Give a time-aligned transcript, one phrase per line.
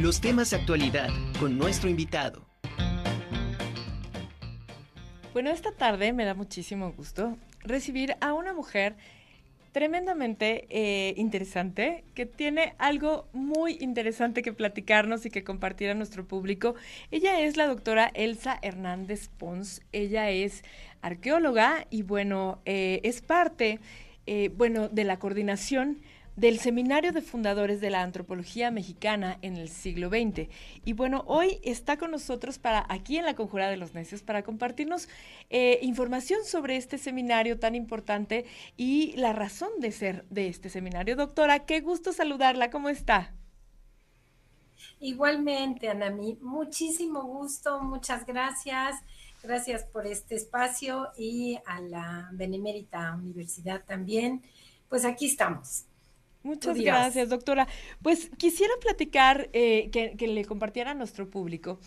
[0.00, 1.08] Los temas de actualidad
[1.40, 2.46] con nuestro invitado.
[5.32, 8.94] Bueno, esta tarde me da muchísimo gusto recibir a una mujer
[9.72, 16.24] tremendamente eh, interesante, que tiene algo muy interesante que platicarnos y que compartir a nuestro
[16.24, 16.76] público.
[17.10, 19.82] Ella es la doctora Elsa Hernández Pons.
[19.90, 20.62] Ella es
[21.02, 23.80] arqueóloga y bueno, eh, es parte,
[24.26, 25.98] eh, bueno, de la coordinación
[26.38, 30.48] del Seminario de Fundadores de la Antropología Mexicana en el siglo XX.
[30.84, 34.44] Y bueno, hoy está con nosotros para aquí en la Conjura de los Necios para
[34.44, 35.08] compartirnos
[35.50, 38.46] eh, información sobre este seminario tan importante
[38.76, 41.16] y la razón de ser de este seminario.
[41.16, 43.34] Doctora, qué gusto saludarla, ¿cómo está?
[45.00, 48.94] Igualmente, Anami, muchísimo gusto, muchas gracias.
[49.42, 54.42] Gracias por este espacio y a la Benemérita Universidad también.
[54.88, 55.87] Pues aquí estamos.
[56.48, 57.68] Muchas gracias, doctora.
[58.02, 61.78] Pues quisiera platicar, eh, que, le compartiera a nuestro público.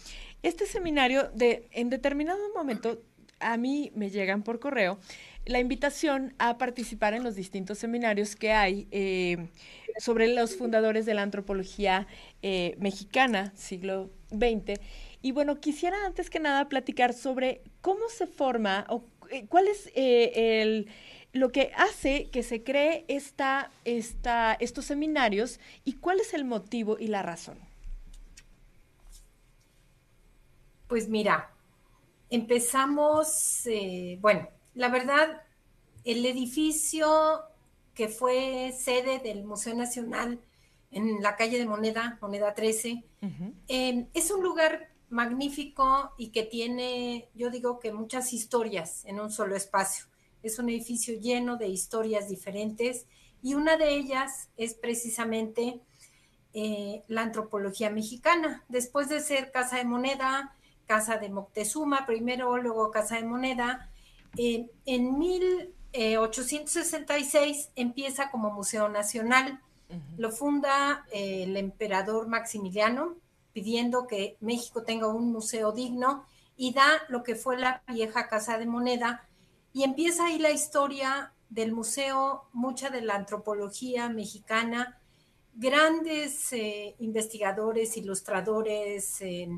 [0.44, 3.02] Este seminario, de, en determinado momento,
[3.40, 5.00] a mí me llegan por correo
[5.48, 9.50] la invitación a participar en los distintos seminarios que hay eh,
[9.98, 12.06] sobre los fundadores de la antropología
[12.44, 14.80] eh, mexicana, siglo XX.
[15.24, 19.04] Y bueno, quisiera antes que nada platicar sobre cómo se forma o
[19.50, 20.88] cuál es el
[21.34, 26.98] lo que hace que se cree esta, esta, estos seminarios y cuál es el motivo
[27.00, 27.58] y la razón.
[30.88, 31.54] Pues mira,
[32.30, 35.44] empezamos, eh, bueno, la verdad,
[36.04, 37.44] el edificio
[37.94, 40.42] que fue sede del Museo Nacional
[40.92, 43.04] en la calle de Moneda, Moneda 13,
[43.68, 49.32] em, es un lugar magnífico y que tiene, yo digo que muchas historias en un
[49.32, 50.11] solo espacio.
[50.44, 53.06] Es un edificio lleno de historias diferentes
[53.44, 55.82] y una de ellas es precisamente
[56.54, 58.66] eh, la antropología mexicana.
[58.68, 60.54] Después de ser Casa de Moneda,
[60.86, 63.90] Casa de Moctezuma, primero, luego Casa de Moneda,
[64.38, 69.62] eh, en 1866 empieza como Museo Nacional.
[70.18, 73.18] Lo funda eh, el emperador Maximiliano
[73.52, 78.58] pidiendo que México tenga un museo digno y da lo que fue la vieja Casa
[78.58, 79.28] de Moneda
[79.74, 85.00] y empieza ahí la historia del museo, mucha de la antropología mexicana,
[85.54, 89.50] grandes eh, investigadores, ilustradores, eh,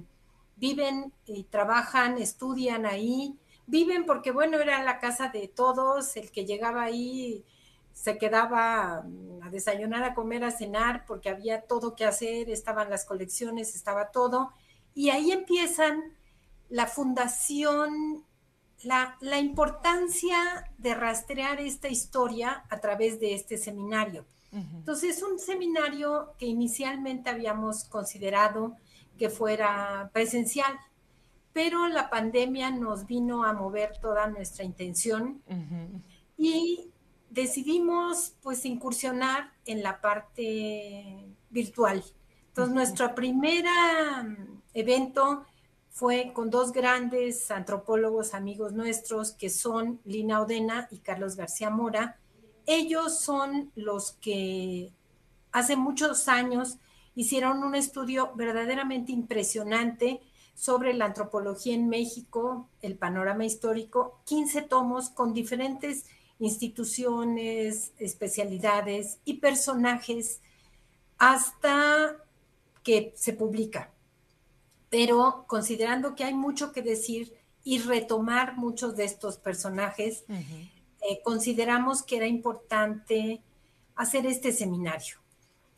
[0.55, 3.37] viven y trabajan, estudian ahí,
[3.67, 7.45] viven porque, bueno, era la casa de todos, el que llegaba ahí
[7.93, 9.05] se quedaba
[9.43, 14.09] a desayunar, a comer, a cenar, porque había todo que hacer, estaban las colecciones, estaba
[14.09, 14.51] todo,
[14.95, 16.01] y ahí empiezan
[16.69, 18.25] la fundación
[18.83, 24.25] la, importancia de rastrear esta historia a través de este seminario.
[24.51, 28.77] Entonces, es un seminario que inicialmente habíamos considerado
[29.17, 30.77] que fuera presencial,
[31.53, 35.41] pero la pandemia nos vino a mover toda nuestra intención
[36.37, 36.91] y
[37.31, 42.03] decidimos pues incursionar en la parte virtual.
[42.49, 43.65] Entonces, nuestro primer
[44.75, 45.45] evento
[45.93, 52.17] fue con dos grandes antropólogos amigos nuestros que son Lina Odena y Carlos García Mora.
[52.65, 54.91] Ellos son los que
[55.51, 56.77] hace muchos años
[57.13, 60.19] hicieron un estudio verdaderamente impresionante
[60.55, 66.05] sobre la antropología en México, el panorama histórico, 15 tomos con diferentes
[66.39, 70.41] instituciones, especialidades y personajes
[71.19, 72.17] hasta
[72.81, 73.92] que se publica
[74.93, 77.33] pero considerando que hay mucho que decir
[77.63, 83.41] y retomar muchos de estos personajes, eh, consideramos que era importante
[83.95, 85.15] hacer este seminario.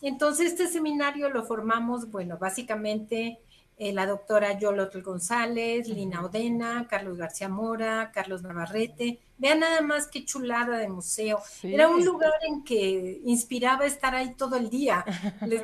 [0.01, 3.39] Entonces, este seminario lo formamos, bueno, básicamente
[3.77, 9.19] eh, la doctora Yolotl González, Lina Odena, Carlos García Mora, Carlos Navarrete.
[9.37, 11.39] Vean nada más qué chulada de museo.
[11.63, 15.05] Era un lugar en que inspiraba estar ahí todo el día.
[15.47, 15.61] Les,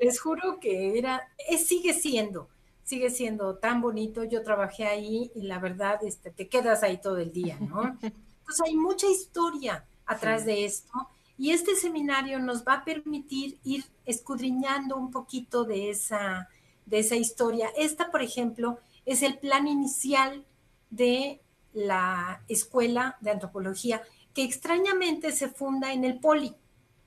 [0.00, 2.48] les juro que era, es, sigue siendo
[2.84, 4.24] sigue siendo tan bonito.
[4.24, 7.82] Yo trabajé ahí y la verdad, este, te quedas ahí todo el día, ¿no?
[8.02, 10.92] Entonces hay mucha historia atrás de esto
[11.36, 16.48] y este seminario nos va a permitir ir escudriñando un poquito de esa,
[16.86, 17.70] de esa historia.
[17.76, 20.44] Esta, por ejemplo, es el plan inicial
[20.90, 21.40] de
[21.72, 24.02] la Escuela de Antropología,
[24.32, 26.54] que extrañamente se funda en el Poli.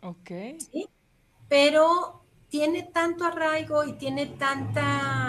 [0.02, 0.30] Ok.
[0.72, 0.90] ¿sí?
[1.48, 5.27] Pero tiene tanto arraigo y tiene tanta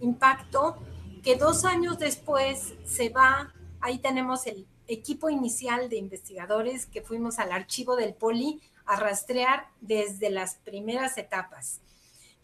[0.00, 0.78] impacto
[1.22, 7.38] que dos años después se va, ahí tenemos el equipo inicial de investigadores que fuimos
[7.38, 11.80] al archivo del Poli a rastrear desde las primeras etapas.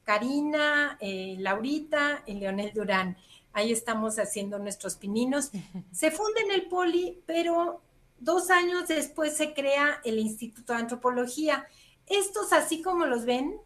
[0.05, 3.17] Karina, eh, Laurita y Leonel Durán.
[3.55, 5.51] Ahí estamos haciendo nuestros pininos.
[5.93, 7.81] Se funda en el Poli, pero
[8.19, 11.67] dos años después se crea el Instituto de Antropología.
[12.07, 13.57] Estos, así como los ven,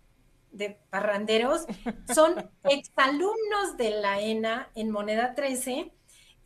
[0.53, 1.67] de parranderos,
[2.15, 5.93] son exalumnos de la ENA en Moneda 13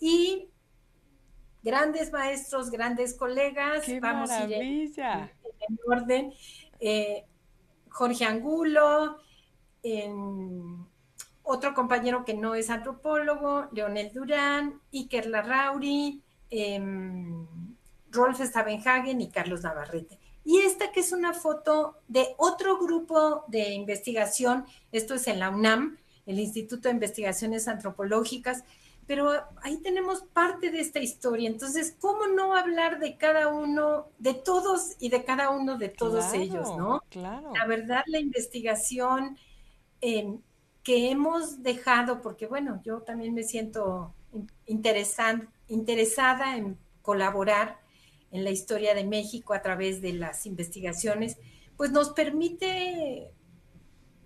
[0.01, 0.49] y
[1.63, 3.85] grandes maestros, grandes colegas.
[4.01, 6.33] Vamos a ir en, orden.
[6.81, 7.25] Eh,
[7.89, 9.19] Jorge Angulo,
[11.43, 16.81] otro compañero que no es antropólogo, Leonel Durán, Iker Larrauri, eh,
[18.11, 20.22] Rolf Stavenhagen y Carlos Navarrete.
[20.45, 25.51] Y esta que es una foto de otro grupo de investigación, esto es en la
[25.51, 28.65] UNAM, el Instituto de Investigaciones Antropológicas,
[29.07, 31.49] pero ahí tenemos parte de esta historia.
[31.49, 36.33] Entonces, ¿cómo no hablar de cada uno, de todos y de cada uno de todos
[36.33, 37.03] ellos, no?
[37.11, 37.53] Claro.
[37.53, 39.37] La verdad, la investigación
[40.01, 44.15] que hemos dejado, porque bueno, yo también me siento
[44.67, 47.82] interesada en colaborar
[48.33, 51.39] en la historia de México a través de las investigaciones,
[51.77, 53.31] pues nos permite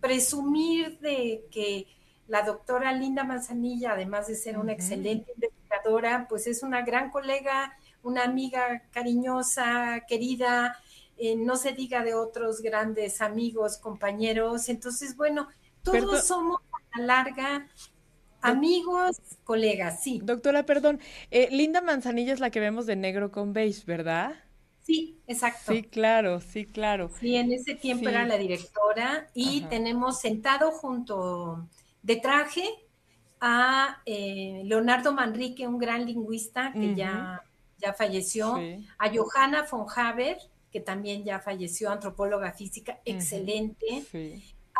[0.00, 1.86] presumir de que
[2.28, 7.76] la doctora Linda Manzanilla, además de ser una excelente investigadora, pues es una gran colega,
[8.02, 10.76] una amiga cariñosa, querida,
[11.18, 14.68] eh, no se diga de otros grandes amigos, compañeros.
[14.68, 15.48] Entonces, bueno,
[15.82, 17.68] todos somos a la larga
[18.50, 20.20] amigos, colegas, sí.
[20.22, 21.00] Doctora, perdón,
[21.30, 24.34] eh, Linda Manzanilla es la que vemos de negro con beige, ¿verdad?
[24.82, 25.72] Sí, exacto.
[25.72, 27.10] Sí, claro, sí, claro.
[27.18, 31.68] Sí, en ese tiempo era la directora y tenemos sentado junto
[32.02, 32.68] de traje
[33.40, 37.42] a eh, Leonardo Manrique, un gran lingüista que ya,
[37.78, 38.54] ya falleció,
[38.98, 40.38] a Johanna von Haber,
[40.70, 44.04] que también ya falleció, antropóloga física, excelente,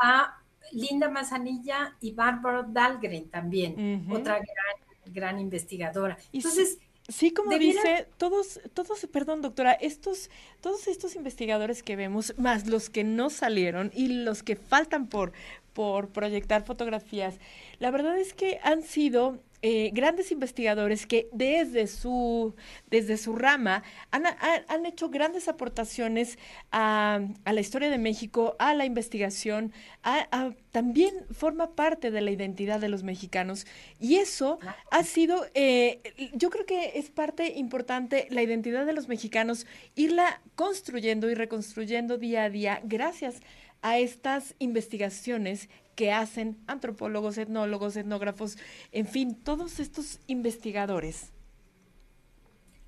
[0.01, 0.41] a
[0.73, 6.17] Linda Mazanilla y Bárbara Dahlgren también, otra gran, gran investigadora.
[6.33, 6.79] Entonces,
[7.09, 10.29] Sí, como dice, todos, todos, perdón, doctora, estos,
[10.61, 15.33] todos estos investigadores que vemos, más los que no salieron y los que faltan por,
[15.73, 17.39] por proyectar fotografías,
[17.79, 22.55] la verdad es que han sido eh, grandes investigadores que desde su,
[22.91, 26.39] desde su rama han, han, hecho grandes aportaciones
[26.71, 29.73] a, a, la historia de México, a la investigación,
[30.03, 33.67] a, también forma parte de la identidad de los mexicanos.
[33.99, 34.59] Y eso
[34.91, 36.01] ha sido, eh,
[36.35, 42.19] yo creo que es parte importante, la identidad de los mexicanos, irla construyendo y reconstruyendo
[42.19, 43.41] día a día gracias a
[43.83, 48.59] estas investigaciones que hacen antropólogos, etnólogos, etnógrafos,
[48.93, 51.33] en fin, todos estos investigadores.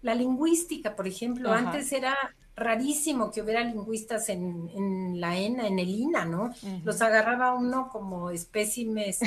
[0.03, 2.17] La lingüística, por ejemplo, antes era
[2.55, 6.53] rarísimo que hubiera lingüistas en, la ENA, en el INA, ¿no?
[6.85, 9.21] Los agarraba uno como espécimes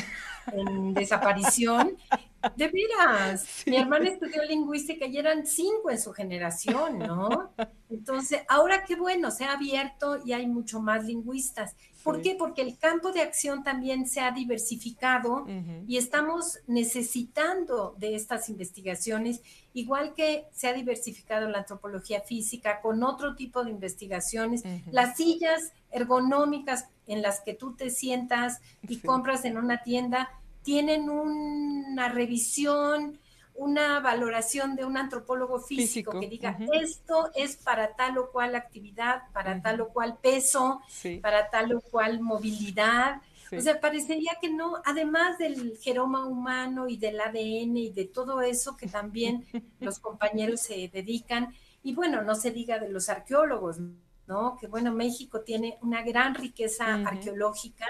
[0.54, 1.98] en desaparición.
[2.56, 7.52] De veras, mi hermana estudió lingüística y eran cinco en su generación, ¿no?
[7.90, 11.76] Entonces, ahora qué bueno, se ha abierto y hay mucho más lingüistas.
[12.04, 12.36] ¿Por qué?
[12.36, 15.46] Porque el campo de acción también se ha diversificado
[15.88, 19.42] y estamos necesitando de estas investigaciones,
[19.74, 24.64] igual que se ha diversificado la antropología física con otro tipo de investigaciones.
[24.92, 30.30] Las sillas ergonómicas en las que tú te sientas y compras en una tienda
[30.64, 33.20] tienen una revisión
[33.62, 39.24] una valoración de un antropólogo físico, que diga esto es para tal o cual actividad,
[39.34, 40.82] para tal o cual peso,
[41.22, 43.22] para tal o cual movilidad.
[43.56, 48.42] O sea, parecería que no, además del geroma humano y del ADN y de todo
[48.42, 49.46] eso que también
[49.80, 51.54] los compañeros se dedican,
[51.84, 53.78] y bueno, no se diga de los arqueólogos,
[54.26, 54.58] ¿no?
[54.60, 57.88] Que bueno, México tiene una gran riqueza arqueológica,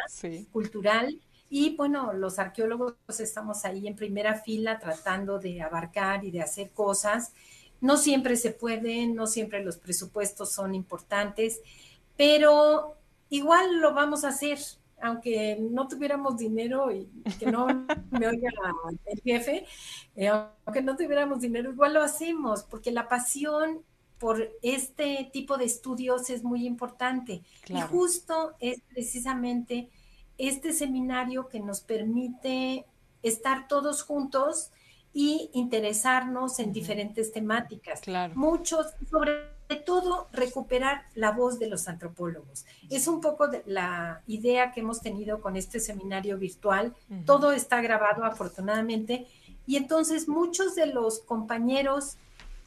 [0.51, 1.21] cultural,
[1.53, 6.69] y bueno, los arqueólogos estamos ahí en primera fila tratando de abarcar y de hacer
[6.71, 7.33] cosas.
[7.81, 11.59] No siempre se puede, no siempre los presupuestos son importantes,
[12.15, 12.95] pero
[13.29, 14.59] igual lo vamos a hacer,
[15.01, 17.67] aunque no tuviéramos dinero y que no
[18.11, 18.49] me oiga
[19.07, 19.65] el jefe,
[20.15, 23.81] eh, aunque no tuviéramos dinero, igual lo hacemos, porque la pasión
[24.19, 27.41] por este tipo de estudios es muy importante.
[27.67, 29.89] Y justo es precisamente
[30.41, 32.85] este seminario que nos permite
[33.21, 34.71] estar todos juntos
[35.13, 38.01] y interesarnos en diferentes temáticas.
[38.01, 38.33] Claro.
[38.35, 39.51] Muchos, sobre
[39.85, 42.65] todo, recuperar la voz de los antropólogos.
[42.89, 46.95] Es un poco la idea que hemos tenido con este seminario virtual.
[47.25, 49.27] Todo está grabado, afortunadamente,
[49.67, 52.17] y entonces muchos de los compañeros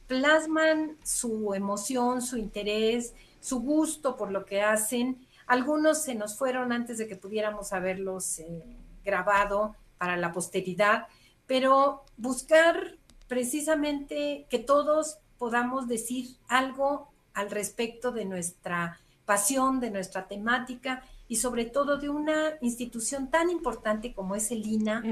[0.06, 6.72] plasman su emoción, su interés, su gusto por lo que hacen Algunos se nos fueron
[6.72, 8.62] antes de que pudiéramos haberlos eh,
[9.04, 11.06] grabado para la posteridad,
[11.46, 12.96] pero buscar
[13.28, 21.36] precisamente que todos podamos decir algo al respecto de nuestra pasión, de nuestra temática y
[21.36, 25.02] sobre todo de una institución tan importante como es el INA,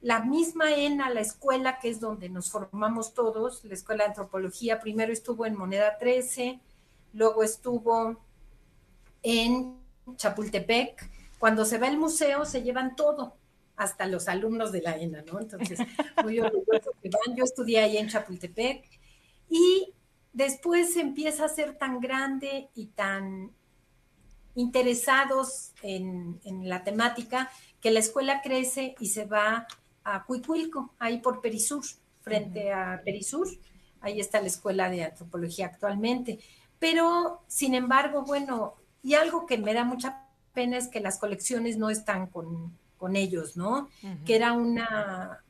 [0.00, 4.78] la misma ENA, la escuela que es donde nos formamos todos, la Escuela de Antropología,
[4.78, 6.60] primero estuvo en Moneda 13,
[7.14, 8.20] luego estuvo
[9.24, 9.76] en
[10.14, 11.10] Chapultepec.
[11.40, 13.34] Cuando se va al museo se llevan todo,
[13.74, 15.40] hasta los alumnos de la ENA, ¿no?
[15.40, 15.80] Entonces,
[16.22, 17.34] muy orgulloso que van.
[17.34, 18.88] Yo estudié ahí en Chapultepec
[19.50, 19.92] y
[20.32, 23.50] después empieza a ser tan grande y tan
[24.56, 29.66] interesados en, en, la temática que la escuela crece y se va
[30.02, 31.84] a Cuicuilco, ahí por Perisur,
[32.22, 33.48] frente a Perisur.
[34.00, 36.40] Ahí está la escuela de antropología actualmente.
[36.78, 41.76] Pero, sin embargo, bueno, y algo que me da mucha pena es que las colecciones
[41.76, 42.76] no están con,
[43.14, 43.88] ellos, ¿no?
[44.24, 45.44] Que era una,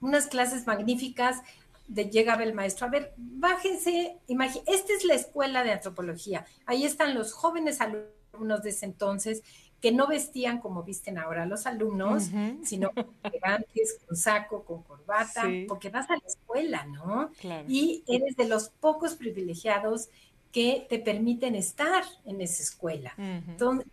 [0.00, 1.40] unas clases magníficas
[1.86, 4.18] de llegaba el maestro, a ver, bájense,
[4.66, 9.42] esta es la escuela de antropología, ahí están los jóvenes alumnos de ese entonces
[9.80, 12.30] que no vestían como visten ahora los alumnos,
[12.62, 12.90] sino
[13.22, 17.30] elegantes, con saco, con corbata, porque vas a la escuela, ¿no?
[17.68, 20.08] Y eres de los pocos privilegiados
[20.50, 23.14] que te permiten estar en esa escuela.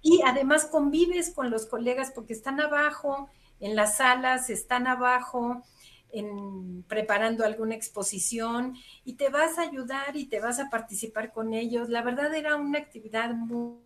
[0.01, 5.61] y además convives con los colegas porque están abajo, en las salas, están abajo,
[6.11, 11.53] en, preparando alguna exposición y te vas a ayudar y te vas a participar con
[11.53, 11.89] ellos.
[11.89, 13.77] La verdad era una actividad muy,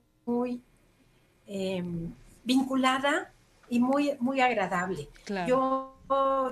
[1.45, 3.31] em, vinculada
[3.69, 5.09] y muy, muy agradable.
[5.47, 5.95] Yo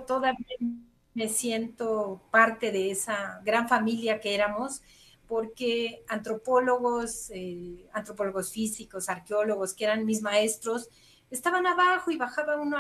[0.08, 0.58] todavía
[1.14, 4.82] me siento parte de esa gran familia que éramos
[5.28, 10.90] porque antropólogos, eh, antropólogos físicos, arqueólogos, que eran mis maestros,
[11.32, 12.78] estaban abajo y bajaba uno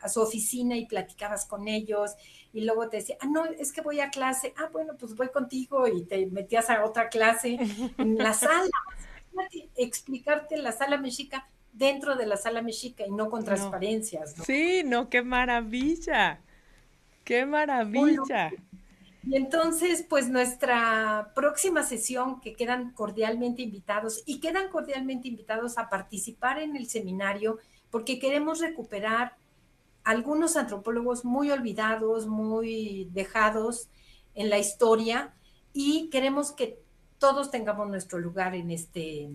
[0.00, 2.12] a su oficina y platicabas con ellos
[2.52, 5.28] y luego te decía, ah, no, es que voy a clase, ah, bueno, pues voy
[5.28, 7.58] contigo y te metías a otra clase
[7.98, 8.70] en la sala,
[9.76, 14.34] explicarte la sala mexica dentro de la sala mexica y no con transparencias.
[14.44, 16.40] Sí, no, qué maravilla,
[17.24, 18.50] qué maravilla.
[19.22, 25.90] Y entonces, pues nuestra próxima sesión, que quedan cordialmente invitados y quedan cordialmente invitados a
[25.90, 27.58] participar en el seminario,
[27.90, 29.36] porque queremos recuperar
[30.04, 33.88] algunos antropólogos muy olvidados, muy dejados
[34.34, 35.34] en la historia
[35.72, 36.78] y queremos que
[37.20, 39.28] todos tengamos nuestro lugar en este,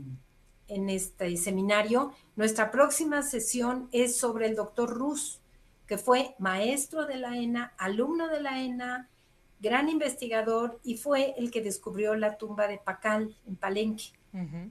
[0.67, 2.11] en este seminario.
[2.35, 5.39] Nuestra próxima sesión es sobre el doctor Rus,
[5.87, 9.07] que fue maestro de la ENA, alumno de la ENA,
[9.59, 14.05] gran investigador y fue el que descubrió la tumba de Pacal en Palenque,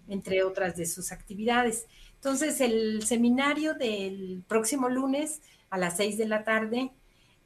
[0.09, 1.87] entre otras de sus actividades.
[2.17, 5.41] Entonces, el seminario del próximo lunes
[5.71, 6.91] a las seis de la tarde,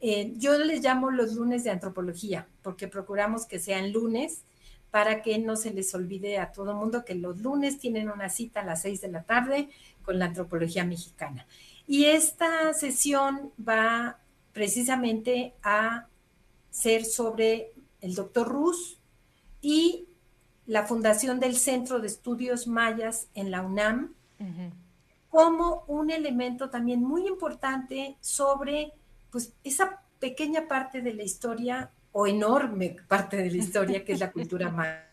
[0.01, 4.45] eh, yo les llamo los lunes de antropología, porque procuramos que sean lunes
[4.91, 8.29] para que no se les olvide a todo el mundo que los lunes tienen una
[8.29, 9.69] cita a las seis de la tarde
[10.03, 11.47] con la antropología mexicana.
[11.87, 14.19] Y esta sesión va
[14.53, 16.07] precisamente a
[16.71, 18.99] ser sobre el doctor Rus
[19.61, 20.07] y
[20.67, 24.15] la fundación del Centro de Estudios Mayas en la UNAM,
[25.31, 28.93] como un elemento también muy importante sobre
[29.31, 34.19] pues, esa pequeña parte de la historia o enorme parte de la historia que es
[34.19, 35.05] la cultura maya.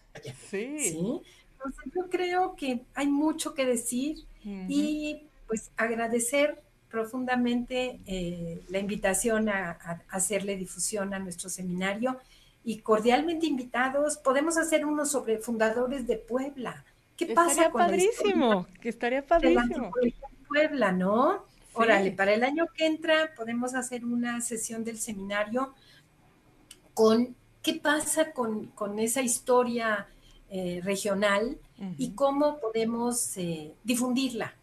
[0.50, 1.22] Sí.
[1.52, 9.50] Entonces yo creo que hay mucho que decir y pues agradecer profundamente eh, la invitación
[9.50, 9.78] a,
[10.10, 12.20] hacerle difusión a nuestro seminario
[12.64, 14.18] y cordialmente invitados.
[14.18, 16.86] Podemos hacer uno sobre fundadores de Puebla.
[17.16, 19.92] ¿Qué pasa con padrísimo, que estaría padrísimo.
[20.48, 21.46] Puebla, ¿no?
[21.74, 25.76] Órale, para el año que entra podemos hacer una sesión del seminario
[26.96, 30.08] con qué pasa con, esa historia
[30.50, 31.60] eh, regional
[31.98, 34.56] y cómo podemos eh, difundirla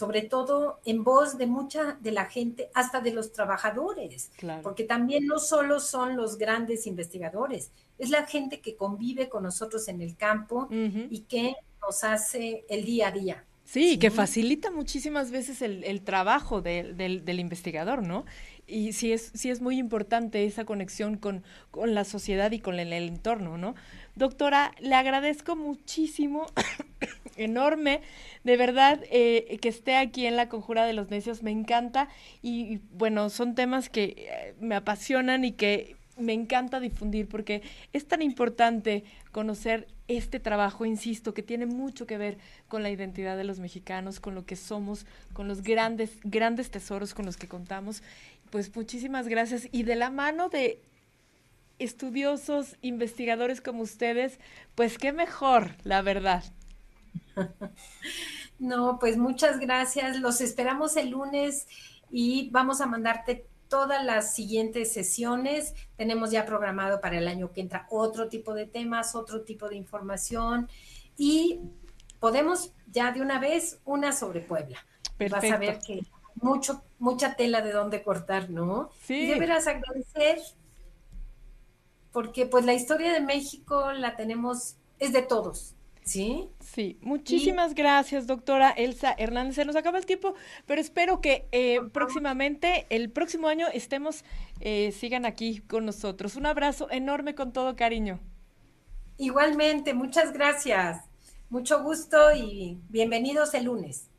[0.00, 4.30] sobre todo en voz de mucha de la gente, hasta de los trabajadores,
[4.62, 9.88] porque también no solo son los grandes investigadores, es la gente que convive con nosotros
[9.88, 13.44] en el campo y que nos hace el día a día.
[13.70, 18.24] Sí, que facilita muchísimas veces el, trabajo del, investigador, ¿no?
[18.66, 21.44] Y sí es, sí es muy importante esa conexión con,
[21.84, 23.76] la sociedad y con el, entorno, ¿no?
[24.16, 26.46] Doctora, le agradezco muchísimo,
[27.36, 28.00] enorme,
[28.42, 32.08] de verdad, eh, que esté aquí en la Conjura de los Necios, me encanta
[32.42, 37.62] y, bueno, son temas que eh, me apasionan y que me encanta difundir porque
[37.92, 43.36] es tan importante conocer este trabajo, insisto, que tiene mucho que ver con la identidad
[43.36, 47.48] de los mexicanos, con lo que somos, con los grandes, grandes tesoros con los que
[47.48, 48.02] contamos.
[48.50, 49.68] Pues muchísimas gracias.
[49.70, 50.82] Y de la mano de
[51.78, 54.38] estudiosos, investigadores como ustedes,
[54.74, 56.44] pues qué mejor, la verdad.
[58.60, 60.20] No, pues muchas gracias.
[60.20, 61.66] Los esperamos el lunes
[62.10, 65.74] y vamos a mandarte todas las siguientes sesiones.
[65.96, 69.76] Tenemos ya programado para el año que entra otro tipo de temas, otro tipo de
[69.76, 70.68] información
[71.16, 71.60] y
[72.18, 74.84] podemos ya de una vez una sobre Puebla.
[75.30, 76.02] Vas a ver que
[76.34, 78.90] mucho, mucha tela de dónde cortar, ¿no?
[79.02, 79.26] Sí.
[79.26, 80.38] deberás agradecer
[82.12, 86.48] porque pues la historia de México la tenemos, es de todos, ¿Sí?
[86.60, 89.56] Sí, muchísimas gracias, doctora Elsa Hernández.
[89.56, 90.34] Se nos acaba el tiempo,
[90.66, 94.24] pero espero que eh, próximamente, el próximo año, estemos,
[94.60, 96.36] eh, sigan aquí con nosotros.
[96.36, 98.18] Un abrazo enorme con todo cariño.
[99.18, 101.04] Igualmente, muchas gracias.
[101.48, 104.09] Mucho gusto y bienvenidos el lunes.